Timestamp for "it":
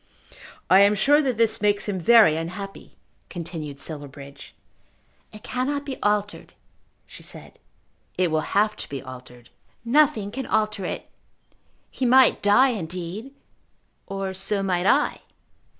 5.31-5.43, 8.17-8.31, 10.85-11.07